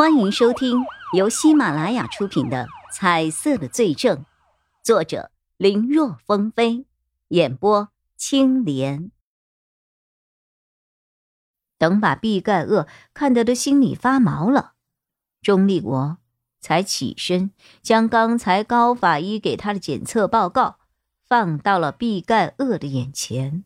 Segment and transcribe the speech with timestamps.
[0.00, 4.16] 欢迎收听由喜马拉雅出品的《彩色的罪证》，
[4.82, 6.86] 作者林若风飞，
[7.28, 9.10] 演播青莲。
[11.76, 14.72] 等把毕盖厄看得都心里发毛了，
[15.42, 16.16] 钟立国
[16.60, 17.50] 才起身，
[17.82, 20.78] 将刚才高法医给他的检测报告
[21.26, 23.64] 放到了毕盖厄的眼前。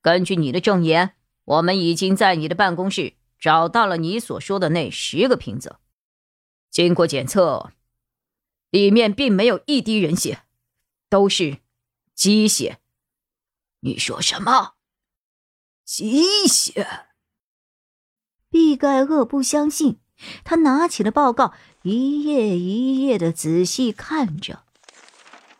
[0.00, 1.14] 根据你的证言，
[1.44, 3.14] 我们已经在你的办公室。
[3.42, 5.78] 找到了你所说的那十个瓶子，
[6.70, 7.72] 经过检测，
[8.70, 10.44] 里面并没有一滴人血，
[11.08, 11.58] 都是
[12.14, 12.78] 鸡血。
[13.80, 14.74] 你说什么？
[15.84, 16.86] 鸡血？
[18.48, 19.98] 毕盖厄不相信，
[20.44, 24.62] 他拿起了报告，一页一页的仔细看着。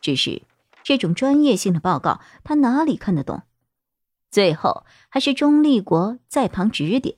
[0.01, 0.43] 只是
[0.85, 3.43] 这种专业性的报告，他哪里看得懂？
[4.31, 7.17] 最后还是钟立国在旁指点。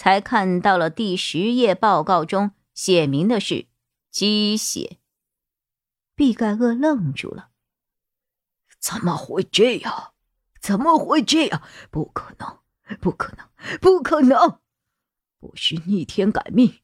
[0.00, 3.66] 才看到了第十页报告中写明的是
[4.10, 4.98] 鸡血。
[6.14, 7.50] 毕盖厄愣住了，
[8.78, 10.14] 怎么会这样？
[10.58, 11.62] 怎么会这样？
[11.90, 12.60] 不可能！
[12.98, 13.50] 不可能！
[13.78, 14.60] 不可能！
[15.38, 16.80] 不是逆天改命、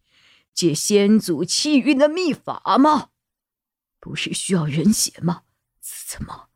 [0.52, 3.12] 借先祖气运的秘法吗？
[3.98, 5.44] 不是需要人血吗？
[5.80, 6.50] 怎么，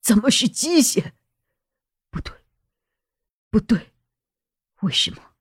[0.00, 1.14] 怎么是鸡血？
[2.10, 2.44] 不对，
[3.48, 3.92] 不对，
[4.80, 5.33] 为什么？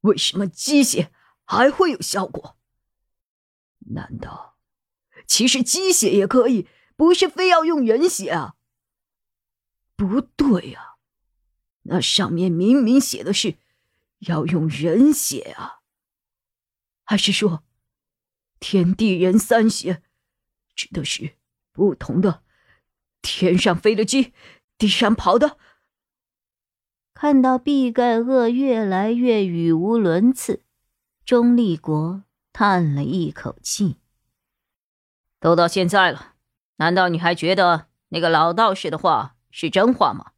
[0.00, 1.10] 为什么鸡血
[1.44, 2.56] 还会有效果？
[3.88, 4.56] 难道
[5.26, 6.68] 其实鸡血也可以？
[6.96, 8.54] 不是非要用人血啊？
[9.96, 10.96] 不对啊，
[11.82, 13.58] 那上面明明写的是
[14.20, 15.80] 要用人血啊。
[17.04, 17.64] 还是说
[18.58, 20.02] 天地人三血
[20.74, 21.36] 指的是
[21.72, 22.42] 不同的？
[23.22, 24.32] 天上飞的鸡，
[24.78, 25.58] 地上跑的？
[27.18, 30.62] 看到毕盖厄越来越语无伦次，
[31.24, 33.96] 钟立国叹了一口气。
[35.40, 36.34] 都到现在了，
[36.76, 40.32] 难道你还觉得那个老道士的话是真话吗？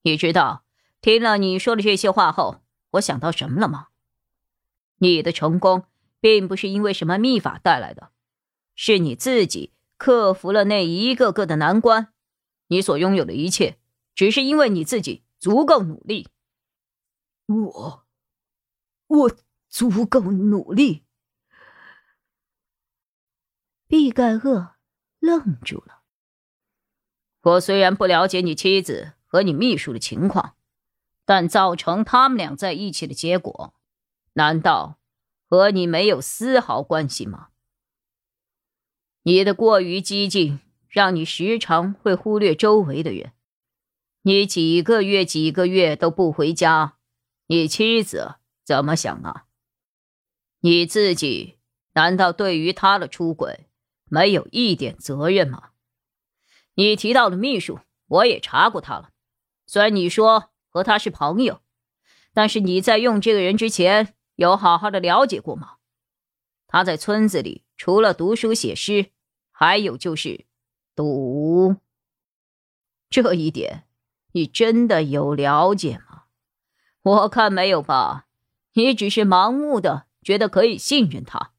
[0.00, 0.64] 你知道
[1.02, 2.62] 听了你说的这些话后，
[2.92, 3.88] 我想到什么了吗？
[4.96, 5.84] 你的成功
[6.20, 8.12] 并不是因为什么秘法带来的，
[8.74, 12.14] 是你自己克服了那一个个的难关。
[12.68, 13.76] 你所拥有的一切，
[14.14, 15.24] 只是因为你自己。
[15.42, 16.28] 足够努力，
[17.46, 18.06] 我，
[19.08, 19.36] 我
[19.68, 21.02] 足够努力。
[23.88, 24.76] 毕盖厄
[25.18, 26.02] 愣住了。
[27.40, 30.54] 我虽然不了解你妻子和你秘书的情况，
[31.24, 33.74] 但造成他们俩在一起的结果，
[34.34, 35.00] 难道
[35.48, 37.48] 和你没有丝毫关系吗？
[39.24, 43.32] 你的过于激进，让你时常会忽略周围的人。
[44.22, 46.96] 你几个月几个月都不回家，
[47.46, 49.46] 你妻子怎么想啊？
[50.60, 51.58] 你自己
[51.94, 53.66] 难道对于他的出轨
[54.04, 55.70] 没有一点责任吗？
[56.74, 59.10] 你提到的秘书，我也查过他了。
[59.66, 61.60] 虽然你说和他是朋友，
[62.32, 65.78] 但是你在用这个人之前有好好的了解过吗？
[66.68, 69.10] 他在村子里除了读书写诗，
[69.50, 70.46] 还有就是
[70.94, 71.74] 赌。
[73.10, 73.84] 这一点。
[74.32, 76.24] 你真的有了解吗？
[77.02, 78.26] 我看没有吧。
[78.74, 81.52] 你只是盲目的觉得可以信任他，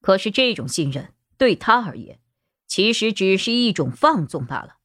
[0.00, 2.20] 可是这种信任对他而言，
[2.66, 4.78] 其实只是一种放纵罢了。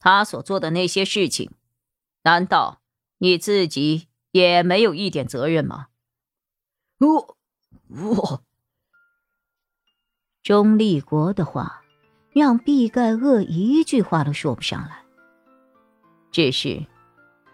[0.00, 1.52] 他所做的那些事情，
[2.24, 2.80] 难道
[3.18, 5.88] 你自己也没有一点责任吗？
[6.98, 7.36] 我
[7.88, 8.42] 我，
[10.42, 11.84] 钟立国的话
[12.32, 15.04] 让毕盖厄一句话都说不上来。
[16.30, 16.86] 只是，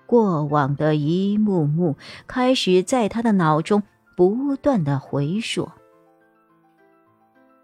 [0.07, 1.97] 过往的一幕幕
[2.27, 3.83] 开始在他的脑中
[4.17, 5.71] 不断的回溯。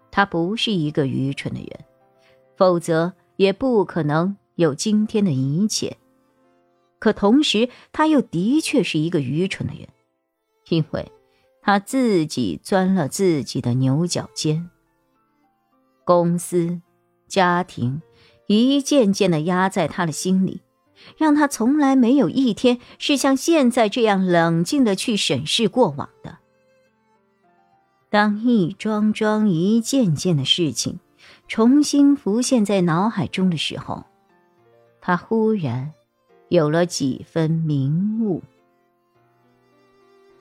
[0.09, 1.85] 他不是一个愚蠢的人，
[2.57, 5.97] 否则也不可能有今天的一切。
[6.99, 9.87] 可同时，他又的确是一个愚蠢的人，
[10.69, 11.11] 因为
[11.61, 14.69] 他自己钻了自己的牛角尖。
[16.03, 16.81] 公司、
[17.27, 18.01] 家庭，
[18.47, 20.61] 一件件的压在他的心里。
[21.17, 26.37] 让他从来没有一天是像现在这样冷静的去审视过往的。
[28.09, 30.99] 当一桩桩、一件件的事情
[31.47, 34.03] 重新浮现在脑海中的时候，
[34.99, 35.93] 他忽然
[36.49, 38.41] 有了几分明悟。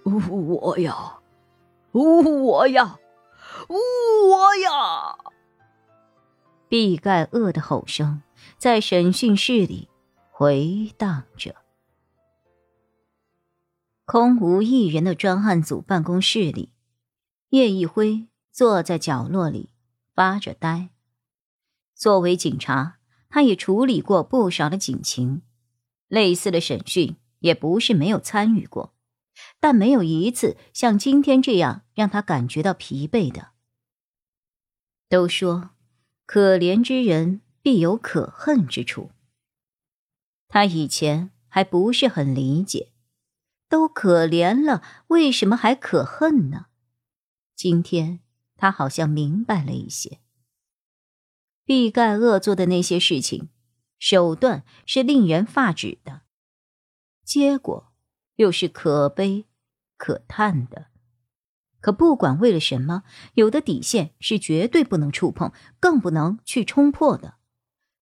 [0.03, 1.19] 我呀，
[1.93, 2.99] 我呀，
[3.69, 5.17] 我呀！
[6.69, 8.23] 毕盖厄的吼声
[8.57, 9.90] 在审讯室里。
[10.41, 11.55] 回荡着。
[14.07, 16.73] 空无一人的专案组办公室里，
[17.51, 19.69] 叶一辉坐在角落里
[20.15, 20.89] 发着呆。
[21.95, 22.97] 作为警察，
[23.29, 25.43] 他也处理过不少的警情，
[26.09, 28.95] 类似的审讯也不是没有参与过，
[29.61, 33.49] 但没有一次像今天这样让他感觉到疲惫的。
[35.11, 35.73] 都说，
[36.25, 39.11] 可怜之人必有可恨之处。
[40.53, 42.93] 他以前还不是很理解，
[43.69, 46.67] 都可怜了，为什么还可恨呢？
[47.55, 48.19] 今天
[48.57, 50.19] 他好像明白了一些。
[51.65, 53.49] 毕盖恶做的那些事情，
[54.01, 56.23] 手段是令人发指的，
[57.25, 57.93] 结果
[58.35, 59.47] 又是可悲
[59.97, 60.89] 可叹的。
[61.81, 63.05] 可不管为了什么，
[63.35, 67.37] 有的底线是绝对不能触碰，更不能去冲破的。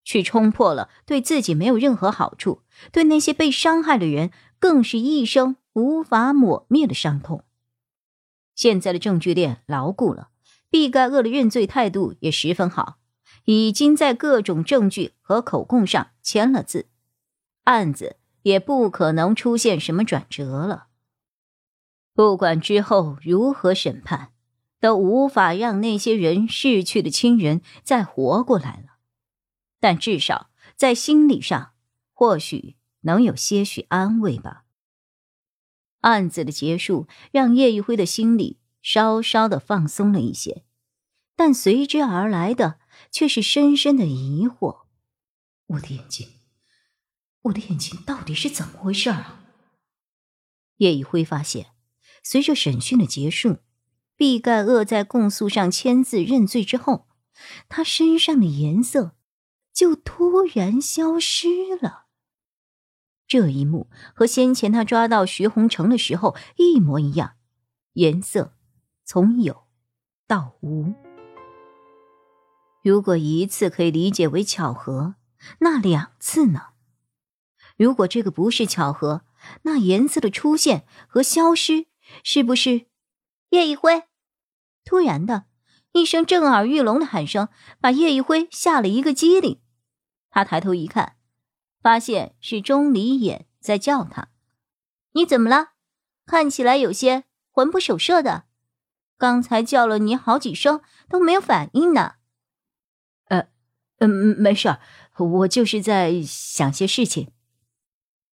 [0.09, 7.45] 去冲破了，对自己没有任何好处，对那些被伤害的人，更是一生无法抹灭的伤痛。
[8.55, 10.31] 现在的证据链牢固了，
[10.71, 12.97] 毕盖厄的认罪态度也十分好，
[13.45, 16.87] 已经在各种证据和口供上签了字，
[17.65, 20.87] 案子也不可能出现什么转折了。
[22.15, 24.31] 不管之后如何审判，
[24.81, 28.88] 都无法让那些人逝去的亲人再活过来了。
[29.81, 31.73] 但至少在心理上，
[32.13, 34.65] 或许能有些许安慰吧。
[36.01, 40.65] 案子的结束让叶一辉的心里稍稍的放松了一些，
[41.35, 42.79] 但随之而来的
[43.11, 44.83] 却是深深的疑惑：
[45.67, 46.29] 我的眼睛，
[47.43, 49.41] 我的眼睛到底是怎么回事啊？
[50.77, 51.73] 叶一辉发现。
[52.23, 53.59] 随着审讯的结束，
[54.15, 57.09] 毕盖厄在供诉上签字认罪之后，
[57.69, 59.17] 他身上的颜色
[59.79, 62.07] 就突然消失了。
[63.29, 67.37] 这一幕和先前他抓到徐洪成的时候一模一样，
[67.93, 68.57] 颜色
[69.05, 69.69] 从有
[70.27, 70.95] 到无。
[72.83, 75.15] 如果一次可以理解为巧合，
[75.61, 76.71] 那两次呢？
[77.77, 79.23] 如果这个不是巧合，
[79.63, 81.87] 那颜色的出现和消失。
[82.25, 82.87] 是不是？
[83.51, 84.03] 叶一辉
[84.85, 85.45] 突然的
[85.93, 87.49] 一声震耳欲聋的喊声，
[87.81, 89.61] 把叶一辉吓了一个激灵。
[90.38, 91.17] 他抬头一看，
[91.82, 94.29] 发现是钟离眼在叫他
[95.14, 95.70] ：“你怎么了？
[96.26, 98.44] 看起来有些魂不守舍的。
[99.17, 102.14] 刚才叫了你好几声都没有反应呢。
[103.26, 103.49] ”“呃，
[103.99, 104.08] 嗯，
[104.38, 104.81] 没事儿，
[105.17, 107.32] 我就是在想些事情。”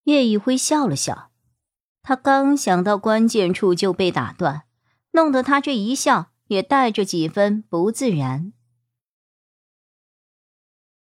[0.06, 1.32] 叶一辉笑了笑。
[2.04, 4.66] 他刚想到关键处就被打断，
[5.14, 8.54] 弄得他这一笑也带着几分不自然。